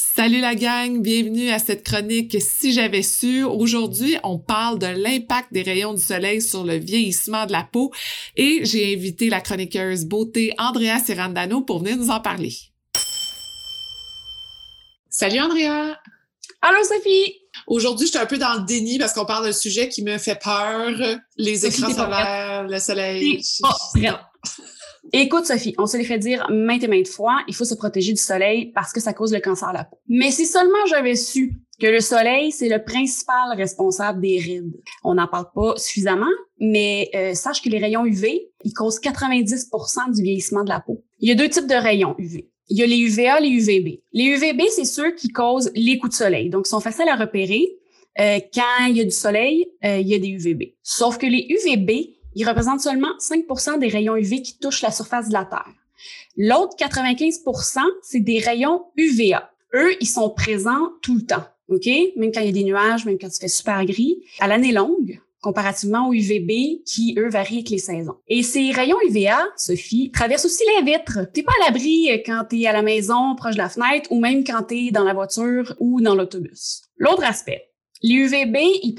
Salut 0.00 0.40
la 0.40 0.54
gang, 0.54 1.02
bienvenue 1.02 1.50
à 1.50 1.58
cette 1.58 1.82
chronique 1.82 2.36
Si 2.40 2.72
j'avais 2.72 3.02
su. 3.02 3.42
Aujourd'hui, 3.42 4.16
on 4.22 4.38
parle 4.38 4.78
de 4.78 4.86
l'impact 4.86 5.52
des 5.52 5.62
rayons 5.62 5.92
du 5.92 6.00
soleil 6.00 6.40
sur 6.40 6.62
le 6.62 6.76
vieillissement 6.76 7.46
de 7.46 7.50
la 7.50 7.64
peau 7.64 7.90
et 8.36 8.60
j'ai 8.62 8.94
invité 8.94 9.28
la 9.28 9.40
chroniqueuse 9.40 10.04
beauté 10.04 10.54
Andrea 10.56 11.00
Serrandano 11.04 11.62
pour 11.62 11.80
venir 11.80 11.96
nous 11.96 12.10
en 12.10 12.20
parler. 12.20 12.54
Salut 15.10 15.40
Andrea! 15.40 15.98
Allô 16.62 16.84
Sophie! 16.84 17.34
Aujourd'hui, 17.66 18.06
je 18.06 18.12
suis 18.12 18.20
un 18.20 18.26
peu 18.26 18.38
dans 18.38 18.54
le 18.54 18.66
déni 18.66 19.00
parce 19.00 19.12
qu'on 19.12 19.26
parle 19.26 19.46
d'un 19.46 19.52
sujet 19.52 19.88
qui 19.88 20.04
me 20.04 20.16
fait 20.18 20.38
peur, 20.40 20.92
les 21.36 21.66
écrans 21.66 21.92
solaires, 21.92 22.68
le 22.68 22.78
soleil. 22.78 23.42
Écoute, 25.12 25.46
Sophie, 25.46 25.74
on 25.78 25.86
se 25.86 25.96
les 25.96 26.04
fait 26.04 26.18
dire 26.18 26.46
maintes 26.50 26.82
et 26.82 26.88
maintes 26.88 27.08
fois, 27.08 27.38
il 27.48 27.54
faut 27.54 27.64
se 27.64 27.74
protéger 27.74 28.12
du 28.12 28.20
soleil 28.20 28.72
parce 28.72 28.92
que 28.92 29.00
ça 29.00 29.12
cause 29.12 29.32
le 29.32 29.40
cancer 29.40 29.68
à 29.68 29.72
la 29.72 29.84
peau. 29.84 29.98
Mais 30.08 30.30
si 30.30 30.44
seulement 30.44 30.84
j'avais 30.88 31.16
su 31.16 31.60
que 31.80 31.86
le 31.86 32.00
soleil, 32.00 32.50
c'est 32.50 32.68
le 32.68 32.82
principal 32.82 33.56
responsable 33.56 34.20
des 34.20 34.38
rides. 34.38 34.76
On 35.04 35.14
n'en 35.14 35.28
parle 35.28 35.46
pas 35.54 35.74
suffisamment, 35.76 36.26
mais 36.60 37.08
euh, 37.14 37.34
sache 37.34 37.62
que 37.62 37.68
les 37.68 37.78
rayons 37.78 38.04
UV, 38.04 38.50
ils 38.64 38.72
causent 38.72 39.00
90% 39.00 40.14
du 40.14 40.22
vieillissement 40.22 40.64
de 40.64 40.68
la 40.68 40.80
peau. 40.80 41.04
Il 41.20 41.28
y 41.28 41.32
a 41.32 41.34
deux 41.34 41.48
types 41.48 41.68
de 41.68 41.74
rayons 41.74 42.14
UV. 42.18 42.50
Il 42.70 42.78
y 42.78 42.82
a 42.82 42.86
les 42.86 42.98
UVA, 42.98 43.40
les 43.40 43.48
UVB. 43.48 44.02
Les 44.12 44.24
UVB, 44.24 44.62
c'est 44.70 44.84
ceux 44.84 45.12
qui 45.14 45.28
causent 45.28 45.70
les 45.74 45.98
coups 45.98 46.12
de 46.12 46.18
soleil. 46.18 46.50
Donc, 46.50 46.66
ils 46.66 46.70
sont 46.70 46.80
faciles 46.80 47.08
à 47.08 47.16
repérer. 47.16 47.64
Euh, 48.20 48.40
quand 48.52 48.86
il 48.88 48.96
y 48.96 49.00
a 49.00 49.04
du 49.04 49.10
soleil, 49.10 49.66
euh, 49.84 49.98
il 49.98 50.08
y 50.08 50.14
a 50.14 50.18
des 50.18 50.28
UVB. 50.28 50.74
Sauf 50.82 51.16
que 51.18 51.26
les 51.26 51.46
UVB, 51.48 52.17
ils 52.34 52.46
représentent 52.46 52.80
seulement 52.80 53.16
5% 53.18 53.78
des 53.78 53.88
rayons 53.88 54.16
UV 54.16 54.42
qui 54.42 54.58
touchent 54.58 54.82
la 54.82 54.90
surface 54.90 55.28
de 55.28 55.32
la 55.32 55.44
Terre. 55.44 55.72
L'autre 56.36 56.76
95% 56.78 57.80
c'est 58.02 58.20
des 58.20 58.38
rayons 58.38 58.84
UVA. 58.96 59.50
Eux, 59.74 59.94
ils 60.00 60.08
sont 60.08 60.30
présents 60.30 60.92
tout 61.02 61.16
le 61.16 61.26
temps. 61.26 61.44
OK? 61.68 61.86
Même 62.16 62.32
quand 62.32 62.40
il 62.40 62.46
y 62.46 62.50
a 62.50 62.52
des 62.52 62.64
nuages, 62.64 63.04
même 63.04 63.18
quand 63.18 63.28
il 63.28 63.40
fait 63.40 63.48
super 63.48 63.84
gris. 63.84 64.22
À 64.40 64.48
l'année 64.48 64.72
longue, 64.72 65.20
comparativement 65.40 66.08
aux 66.08 66.14
UVB 66.14 66.82
qui, 66.84 67.14
eux, 67.18 67.28
varient 67.28 67.58
avec 67.58 67.70
les 67.70 67.78
saisons. 67.78 68.16
Et 68.26 68.42
ces 68.42 68.70
rayons 68.70 68.96
UVA, 69.06 69.38
Sophie, 69.56 70.10
traversent 70.10 70.46
aussi 70.46 70.64
les 70.76 70.92
vitres. 70.92 71.30
T'es 71.32 71.42
pas 71.42 71.52
à 71.60 71.66
l'abri 71.66 72.08
quand 72.24 72.44
t'es 72.48 72.66
à 72.66 72.72
la 72.72 72.82
maison, 72.82 73.34
proche 73.36 73.54
de 73.54 73.58
la 73.58 73.68
fenêtre, 73.68 74.10
ou 74.10 74.20
même 74.20 74.44
quand 74.44 74.62
t'es 74.62 74.90
dans 74.90 75.04
la 75.04 75.14
voiture 75.14 75.74
ou 75.78 76.00
dans 76.00 76.14
l'autobus. 76.14 76.82
L'autre 76.96 77.24
aspect, 77.24 77.67
les 78.02 78.14
UVB, 78.14 78.56
ils 78.82 78.94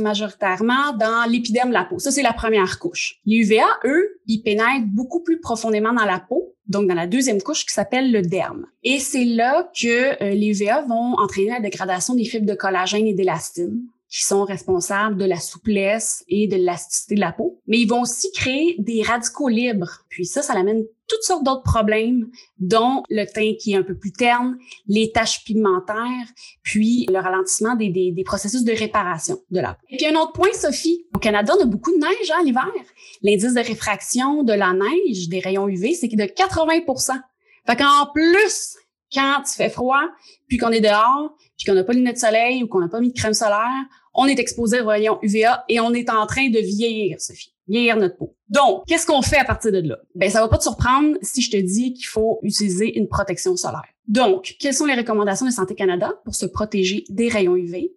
majoritairement 0.00 0.92
dans 0.98 1.28
l'épiderme 1.30 1.68
de 1.68 1.74
la 1.74 1.84
peau. 1.84 1.98
Ça, 1.98 2.10
c'est 2.10 2.22
la 2.22 2.32
première 2.32 2.78
couche. 2.78 3.20
Les 3.26 3.36
UVA, 3.36 3.66
eux, 3.84 4.20
ils 4.26 4.42
pénètrent 4.42 4.86
beaucoup 4.86 5.20
plus 5.20 5.40
profondément 5.40 5.92
dans 5.92 6.04
la 6.04 6.18
peau, 6.18 6.54
donc 6.66 6.88
dans 6.88 6.94
la 6.94 7.06
deuxième 7.06 7.40
couche 7.42 7.64
qui 7.64 7.72
s'appelle 7.72 8.12
le 8.12 8.22
derme. 8.22 8.66
Et 8.82 8.98
c'est 8.98 9.24
là 9.24 9.70
que 9.78 10.22
euh, 10.22 10.34
les 10.34 10.50
vont 10.86 11.14
entraîner 11.18 11.50
la 11.50 11.60
dégradation 11.60 12.14
des 12.14 12.24
fibres 12.24 12.46
de 12.46 12.54
collagène 12.54 13.06
et 13.06 13.14
d'élastine 13.14 13.82
qui 14.10 14.24
sont 14.24 14.44
responsables 14.44 15.16
de 15.16 15.24
la 15.24 15.38
souplesse 15.38 16.24
et 16.28 16.48
de 16.48 16.56
l'élasticité 16.56 17.14
de 17.14 17.20
la 17.20 17.30
peau. 17.30 17.60
Mais 17.68 17.78
ils 17.78 17.88
vont 17.88 18.02
aussi 18.02 18.30
créer 18.32 18.74
des 18.78 19.02
radicaux 19.02 19.48
libres. 19.48 20.04
Puis 20.08 20.26
ça, 20.26 20.42
ça 20.42 20.54
amène 20.54 20.84
toutes 21.06 21.22
sortes 21.22 21.44
d'autres 21.44 21.62
problèmes, 21.62 22.28
dont 22.58 23.02
le 23.08 23.24
teint 23.24 23.54
qui 23.58 23.72
est 23.72 23.76
un 23.76 23.82
peu 23.82 23.96
plus 23.96 24.12
terne, 24.12 24.56
les 24.86 25.10
taches 25.12 25.44
pigmentaires, 25.44 26.26
puis 26.62 27.06
le 27.08 27.18
ralentissement 27.18 27.74
des, 27.74 27.88
des, 27.88 28.24
processus 28.24 28.64
de 28.64 28.72
réparation 28.72 29.40
de 29.50 29.60
la 29.60 29.74
peau. 29.74 29.86
Et 29.90 29.96
puis 29.96 30.06
un 30.06 30.16
autre 30.20 30.32
point, 30.32 30.52
Sophie, 30.52 31.06
au 31.14 31.18
Canada, 31.18 31.54
on 31.58 31.62
a 31.62 31.66
beaucoup 31.66 31.92
de 31.92 31.98
neige 31.98 32.30
hein, 32.32 32.42
l'hiver. 32.44 32.66
L'indice 33.22 33.54
de 33.54 33.60
réfraction 33.60 34.42
de 34.42 34.52
la 34.52 34.72
neige, 34.72 35.28
des 35.28 35.40
rayons 35.40 35.68
UV, 35.68 35.94
c'est 35.94 36.08
de 36.08 36.24
80 36.24 36.80
Fait 37.66 37.76
qu'en 37.76 38.06
plus, 38.12 38.76
quand 39.12 39.42
il 39.46 39.56
fait 39.56 39.70
froid, 39.70 40.02
puis 40.48 40.58
qu'on 40.58 40.70
est 40.70 40.80
dehors, 40.80 41.34
puis 41.56 41.66
qu'on 41.66 41.74
n'a 41.74 41.84
pas 41.84 41.92
de 41.92 41.98
lunettes 41.98 42.16
de 42.16 42.20
soleil 42.20 42.62
ou 42.62 42.68
qu'on 42.68 42.80
n'a 42.80 42.88
pas 42.88 43.00
mis 43.00 43.12
de 43.12 43.18
crème 43.18 43.34
solaire, 43.34 43.84
on 44.14 44.26
est 44.26 44.38
exposé 44.38 44.80
aux 44.80 44.88
rayons 44.88 45.18
UVA 45.22 45.64
et 45.68 45.80
on 45.80 45.92
est 45.92 46.10
en 46.10 46.26
train 46.26 46.48
de 46.48 46.58
vieillir, 46.58 47.20
Sophie, 47.20 47.54
vieillir 47.68 47.96
notre 47.96 48.16
peau. 48.16 48.36
Donc, 48.48 48.84
qu'est-ce 48.86 49.06
qu'on 49.06 49.22
fait 49.22 49.38
à 49.38 49.44
partir 49.44 49.72
de 49.72 49.80
là? 49.80 49.98
Ben, 50.14 50.30
ça 50.30 50.40
va 50.40 50.48
pas 50.48 50.58
te 50.58 50.64
surprendre 50.64 51.16
si 51.22 51.42
je 51.42 51.50
te 51.50 51.56
dis 51.56 51.94
qu'il 51.94 52.06
faut 52.06 52.40
utiliser 52.42 52.98
une 52.98 53.08
protection 53.08 53.56
solaire. 53.56 53.84
Donc, 54.08 54.56
quelles 54.58 54.74
sont 54.74 54.86
les 54.86 54.94
recommandations 54.94 55.46
de 55.46 55.52
Santé 55.52 55.76
Canada 55.76 56.12
pour 56.24 56.34
se 56.34 56.46
protéger 56.46 57.04
des 57.08 57.28
rayons 57.28 57.54
UV? 57.54 57.92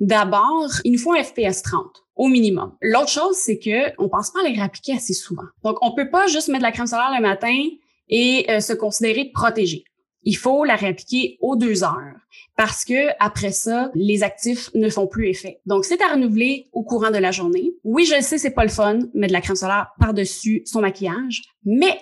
D'abord, 0.00 0.70
il 0.84 0.92
nous 0.92 0.98
faut 0.98 1.12
un 1.12 1.22
FPS 1.22 1.62
30 1.62 1.84
au 2.16 2.28
minimum. 2.28 2.74
L'autre 2.80 3.10
chose, 3.10 3.36
c'est 3.36 3.58
que 3.58 3.92
on 3.98 4.08
pense 4.08 4.30
pas 4.30 4.40
à 4.40 4.48
les 4.48 4.54
réappliquer 4.54 4.94
assez 4.94 5.12
souvent. 5.12 5.44
Donc, 5.62 5.76
on 5.82 5.94
peut 5.94 6.08
pas 6.10 6.26
juste 6.26 6.48
mettre 6.48 6.60
de 6.60 6.66
la 6.66 6.72
crème 6.72 6.86
solaire 6.86 7.12
le 7.14 7.22
matin 7.22 7.54
et 8.08 8.46
euh, 8.48 8.60
se 8.60 8.72
considérer 8.72 9.30
protégé 9.32 9.84
il 10.22 10.36
faut 10.36 10.64
la 10.64 10.76
réappliquer 10.76 11.38
aux 11.40 11.56
deux 11.56 11.84
heures 11.84 12.16
parce 12.56 12.84
que 12.84 13.08
après 13.20 13.52
ça, 13.52 13.90
les 13.94 14.22
actifs 14.22 14.70
ne 14.74 14.88
font 14.88 15.06
plus 15.06 15.28
effet. 15.28 15.60
Donc, 15.66 15.84
c'est 15.84 16.02
à 16.02 16.08
renouveler 16.08 16.68
au 16.72 16.82
courant 16.82 17.10
de 17.10 17.18
la 17.18 17.30
journée. 17.30 17.72
Oui, 17.84 18.04
je 18.04 18.20
sais, 18.20 18.38
c'est 18.38 18.50
pas 18.50 18.64
le 18.64 18.70
fun, 18.70 18.98
mettre 19.14 19.28
de 19.28 19.32
la 19.32 19.40
crème 19.40 19.56
solaire 19.56 19.88
par-dessus 20.00 20.62
son 20.64 20.80
maquillage, 20.80 21.42
mais 21.64 21.98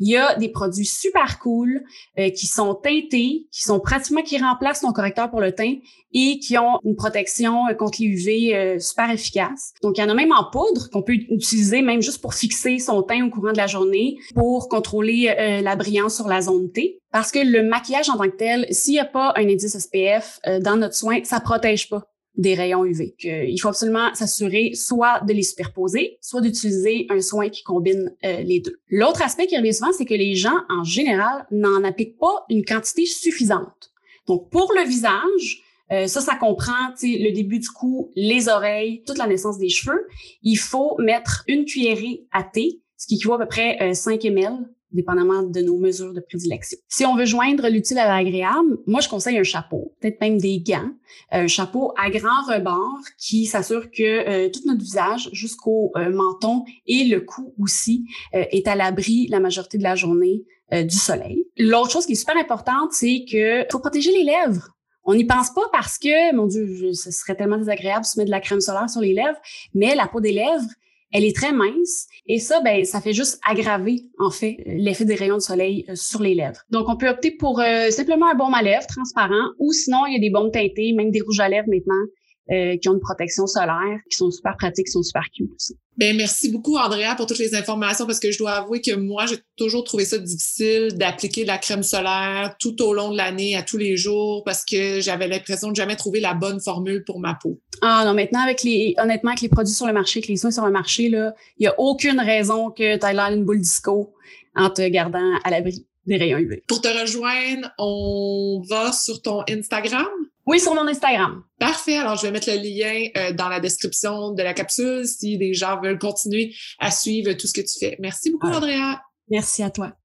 il 0.00 0.10
y 0.10 0.16
a 0.16 0.36
des 0.36 0.48
produits 0.48 0.84
super 0.84 1.38
cool 1.38 1.82
euh, 2.18 2.30
qui 2.30 2.46
sont 2.46 2.74
teintés, 2.74 3.46
qui 3.50 3.62
sont 3.62 3.80
pratiquement 3.80 4.22
qui 4.22 4.38
remplacent 4.38 4.80
ton 4.80 4.92
correcteur 4.92 5.30
pour 5.30 5.40
le 5.40 5.52
teint 5.52 5.76
et 6.12 6.38
qui 6.38 6.56
ont 6.58 6.78
une 6.84 6.96
protection 6.96 7.66
euh, 7.68 7.74
contre 7.74 7.98
les 8.00 8.06
UV 8.06 8.56
euh, 8.56 8.78
super 8.78 9.10
efficace. 9.10 9.72
Donc 9.82 9.98
il 9.98 10.00
y 10.00 10.04
en 10.04 10.08
a 10.08 10.14
même 10.14 10.32
en 10.32 10.50
poudre 10.50 10.88
qu'on 10.90 11.02
peut 11.02 11.14
utiliser 11.14 11.82
même 11.82 12.00
juste 12.00 12.20
pour 12.20 12.34
fixer 12.34 12.78
son 12.78 13.02
teint 13.02 13.24
au 13.24 13.30
courant 13.30 13.52
de 13.52 13.56
la 13.56 13.66
journée 13.66 14.16
pour 14.34 14.68
contrôler 14.68 15.34
la 15.62 15.76
brillance 15.76 16.16
sur 16.16 16.28
la 16.28 16.40
zone 16.40 16.70
T. 16.70 17.00
Parce 17.12 17.30
que 17.30 17.38
le 17.38 17.62
maquillage 17.62 18.08
en 18.08 18.16
tant 18.16 18.24
que 18.24 18.36
tel, 18.36 18.66
s'il 18.70 18.94
n'y 18.94 19.00
a 19.00 19.04
pas 19.04 19.32
un 19.36 19.48
indice 19.48 19.78
SPF 19.78 20.40
dans 20.60 20.76
notre 20.76 20.94
soin, 20.94 21.20
ça 21.24 21.40
protège 21.40 21.88
pas 21.88 22.04
des 22.38 22.54
rayons 22.54 22.84
UV. 22.84 23.14
il 23.18 23.58
faut 23.58 23.68
absolument 23.68 24.14
s'assurer 24.14 24.70
soit 24.74 25.20
de 25.26 25.32
les 25.32 25.42
superposer, 25.42 26.18
soit 26.22 26.40
d'utiliser 26.40 27.06
un 27.10 27.20
soin 27.20 27.48
qui 27.48 27.64
combine 27.64 28.14
euh, 28.24 28.40
les 28.42 28.60
deux. 28.60 28.78
L'autre 28.88 29.22
aspect 29.22 29.48
qui 29.48 29.56
revient 29.56 29.74
souvent, 29.74 29.92
c'est 29.92 30.04
que 30.04 30.14
les 30.14 30.36
gens, 30.36 30.56
en 30.70 30.84
général, 30.84 31.46
n'en 31.50 31.82
appliquent 31.82 32.16
pas 32.18 32.46
une 32.48 32.64
quantité 32.64 33.06
suffisante. 33.06 33.90
Donc, 34.28 34.50
pour 34.50 34.72
le 34.72 34.86
visage, 34.88 35.64
euh, 35.90 36.06
ça, 36.06 36.20
ça 36.20 36.36
comprend 36.36 36.94
le 37.02 37.32
début 37.32 37.58
du 37.58 37.68
cou, 37.70 38.12
les 38.14 38.48
oreilles, 38.48 39.02
toute 39.04 39.18
la 39.18 39.26
naissance 39.26 39.58
des 39.58 39.68
cheveux. 39.68 40.06
Il 40.42 40.56
faut 40.56 40.96
mettre 40.98 41.42
une 41.48 41.64
cuillerée 41.64 42.24
à 42.30 42.44
thé, 42.44 42.80
ce 42.96 43.08
qui 43.08 43.16
équivaut 43.16 43.34
à 43.34 43.38
peu 43.38 43.46
près 43.46 43.94
5 43.94 44.24
euh, 44.24 44.28
ml 44.28 44.68
dépendamment 44.92 45.42
de 45.42 45.60
nos 45.60 45.78
mesures 45.78 46.12
de 46.12 46.20
prédilection. 46.20 46.78
Si 46.88 47.04
on 47.04 47.16
veut 47.16 47.24
joindre 47.24 47.68
l'utile 47.68 47.98
à 47.98 48.08
l'agréable, 48.08 48.78
moi 48.86 49.00
je 49.00 49.08
conseille 49.08 49.38
un 49.38 49.42
chapeau, 49.44 49.94
peut-être 50.00 50.20
même 50.20 50.38
des 50.38 50.60
gants, 50.60 50.90
un 51.30 51.46
chapeau 51.46 51.92
à 51.96 52.10
grand 52.10 52.42
rebord 52.46 52.98
qui 53.18 53.46
s'assure 53.46 53.90
que 53.90 54.02
euh, 54.02 54.50
tout 54.50 54.60
notre 54.66 54.80
visage 54.80 55.28
jusqu'au 55.32 55.92
euh, 55.96 56.10
menton 56.10 56.64
et 56.86 57.04
le 57.04 57.20
cou 57.20 57.54
aussi 57.58 58.04
euh, 58.34 58.44
est 58.50 58.66
à 58.66 58.74
l'abri 58.74 59.26
la 59.28 59.40
majorité 59.40 59.78
de 59.78 59.82
la 59.82 59.94
journée 59.94 60.44
du 60.70 60.96
soleil. 60.96 61.46
L'autre 61.56 61.90
chose 61.90 62.04
qui 62.04 62.12
est 62.12 62.14
super 62.14 62.36
importante, 62.36 62.92
c'est 62.92 63.24
que 63.24 63.64
faut 63.72 63.78
protéger 63.78 64.12
les 64.12 64.24
lèvres. 64.24 64.68
On 65.04 65.14
n'y 65.14 65.24
pense 65.24 65.50
pas 65.54 65.62
parce 65.72 65.96
que, 65.96 66.34
mon 66.34 66.46
Dieu, 66.46 66.92
ce 66.92 67.10
serait 67.10 67.34
tellement 67.34 67.56
désagréable 67.56 68.02
de 68.02 68.06
se 68.06 68.18
mettre 68.18 68.26
de 68.26 68.30
la 68.30 68.40
crème 68.40 68.60
solaire 68.60 68.90
sur 68.90 69.00
les 69.00 69.14
lèvres, 69.14 69.38
mais 69.72 69.94
la 69.94 70.06
peau 70.06 70.20
des 70.20 70.32
lèvres, 70.32 70.68
elle 71.12 71.24
est 71.24 71.34
très 71.34 71.52
mince 71.52 72.06
et 72.26 72.38
ça, 72.38 72.60
ben, 72.60 72.84
ça 72.84 73.00
fait 73.00 73.12
juste 73.12 73.40
aggraver 73.48 74.04
en 74.18 74.30
fait 74.30 74.58
l'effet 74.66 75.04
des 75.04 75.14
rayons 75.14 75.36
de 75.36 75.42
soleil 75.42 75.84
euh, 75.88 75.94
sur 75.94 76.22
les 76.22 76.34
lèvres. 76.34 76.60
Donc, 76.70 76.88
on 76.88 76.96
peut 76.96 77.08
opter 77.08 77.30
pour 77.30 77.60
euh, 77.60 77.90
simplement 77.90 78.30
un 78.30 78.34
baume 78.34 78.54
à 78.54 78.62
lèvres 78.62 78.86
transparent 78.86 79.52
ou 79.58 79.72
sinon 79.72 80.06
il 80.06 80.14
y 80.14 80.16
a 80.16 80.20
des 80.20 80.30
baumes 80.30 80.50
teintés, 80.50 80.92
même 80.92 81.10
des 81.10 81.20
rouges 81.20 81.40
à 81.40 81.48
lèvres 81.48 81.68
maintenant 81.68 82.04
euh, 82.50 82.76
qui 82.78 82.88
ont 82.88 82.94
une 82.94 83.00
protection 83.00 83.46
solaire, 83.46 83.98
qui 84.10 84.16
sont 84.16 84.30
super 84.30 84.56
pratiques, 84.56 84.86
qui 84.86 84.92
sont 84.92 85.02
super 85.02 85.24
cute 85.34 85.50
aussi. 85.54 85.76
Ben 85.98 86.16
merci 86.16 86.50
beaucoup 86.50 86.76
Andrea 86.76 87.14
pour 87.16 87.26
toutes 87.26 87.40
les 87.40 87.56
informations 87.56 88.06
parce 88.06 88.20
que 88.20 88.30
je 88.30 88.38
dois 88.38 88.52
avouer 88.52 88.80
que 88.80 88.94
moi 88.94 89.26
j'ai 89.26 89.38
toujours 89.56 89.82
trouvé 89.82 90.04
ça 90.04 90.16
difficile 90.16 90.94
d'appliquer 90.94 91.44
la 91.44 91.58
crème 91.58 91.82
solaire 91.82 92.54
tout 92.60 92.80
au 92.82 92.94
long 92.94 93.10
de 93.10 93.16
l'année 93.16 93.56
à 93.56 93.62
tous 93.62 93.78
les 93.78 93.96
jours 93.96 94.44
parce 94.44 94.64
que 94.64 95.00
j'avais 95.00 95.26
l'impression 95.26 95.70
de 95.70 95.76
jamais 95.76 95.96
trouver 95.96 96.20
la 96.20 96.34
bonne 96.34 96.60
formule 96.60 97.02
pour 97.04 97.18
ma 97.18 97.34
peau. 97.34 97.60
Ah 97.82 98.04
non, 98.06 98.14
maintenant 98.14 98.40
avec 98.40 98.62
les 98.62 98.94
honnêtement 98.98 99.32
avec 99.32 99.42
les 99.42 99.48
produits 99.48 99.74
sur 99.74 99.88
le 99.88 99.92
marché, 99.92 100.20
avec 100.20 100.28
les 100.28 100.36
soins 100.36 100.52
sur 100.52 100.64
le 100.64 100.72
marché 100.72 101.08
là, 101.08 101.34
il 101.58 101.64
y 101.64 101.66
a 101.66 101.74
aucune 101.78 102.20
raison 102.20 102.70
que 102.70 102.96
tu 102.96 103.04
ailles 103.04 103.34
une 103.34 103.44
boule 103.44 103.60
disco 103.60 104.14
en 104.54 104.70
te 104.70 104.88
gardant 104.88 105.32
à 105.42 105.50
l'abri 105.50 105.84
des 106.08 106.16
rayons 106.16 106.38
UV. 106.38 106.64
Pour 106.66 106.80
te 106.80 106.88
rejoindre, 106.88 107.70
on 107.78 108.62
va 108.68 108.92
sur 108.92 109.20
ton 109.22 109.42
Instagram. 109.48 110.06
Oui, 110.48 110.58
sur 110.58 110.74
mon 110.74 110.88
Instagram. 110.88 111.42
Parfait. 111.58 111.98
Alors, 111.98 112.16
je 112.16 112.22
vais 112.22 112.30
mettre 112.30 112.48
le 112.50 112.56
lien 112.56 113.08
euh, 113.18 113.34
dans 113.34 113.50
la 113.50 113.60
description 113.60 114.32
de 114.32 114.42
la 114.42 114.54
capsule 114.54 115.06
si 115.06 115.36
les 115.36 115.52
gens 115.52 115.78
veulent 115.78 115.98
continuer 115.98 116.54
à 116.78 116.90
suivre 116.90 117.34
tout 117.34 117.46
ce 117.46 117.52
que 117.52 117.60
tu 117.60 117.78
fais. 117.78 117.96
Merci 118.00 118.30
beaucoup, 118.30 118.46
Andrea. 118.46 118.98
Merci 119.28 119.62
à 119.62 119.68
toi. 119.68 119.98